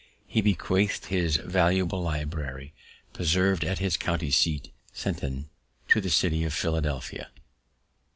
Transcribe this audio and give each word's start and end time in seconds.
He 0.25 0.41
bequeathed 0.41 1.05
his 1.05 1.35
valuable 1.35 2.01
library, 2.01 2.73
preserved 3.13 3.63
at 3.63 3.77
his 3.77 3.97
country 3.97 4.31
seat, 4.31 4.71
"Senton", 4.95 5.45
to 5.89 6.01
the 6.01 6.09
city 6.09 6.43
of 6.43 6.55
Philadelphia. 6.55 7.29